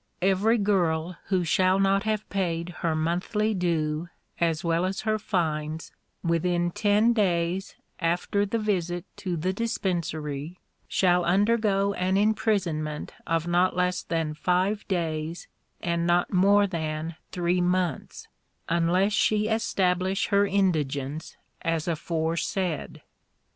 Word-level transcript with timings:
"Every 0.23 0.57
girl 0.57 1.15
who 1.25 1.43
shall 1.43 1.77
not 1.77 2.01
have 2.05 2.27
paid 2.31 2.69
her 2.79 2.95
monthly 2.95 3.53
due, 3.53 4.09
as 4.39 4.63
well 4.63 4.83
as 4.83 5.01
her 5.01 5.19
fines, 5.19 5.91
within 6.23 6.71
ten 6.71 7.13
days 7.13 7.75
after 7.99 8.43
the 8.43 8.57
visit 8.57 9.05
to 9.17 9.37
the 9.37 9.53
Dispensary, 9.53 10.59
shall 10.87 11.23
undergo 11.23 11.93
an 11.93 12.17
imprisonment 12.17 13.13
of 13.27 13.45
not 13.47 13.75
less 13.75 14.01
than 14.01 14.33
five 14.33 14.87
days 14.87 15.47
and 15.81 16.07
not 16.07 16.33
more 16.33 16.65
than 16.65 17.13
three 17.31 17.61
months, 17.61 18.27
unless 18.67 19.13
she 19.13 19.47
establish 19.49 20.29
her 20.29 20.47
indigence 20.47 21.37
as 21.61 21.87
aforesaid." 21.87 23.03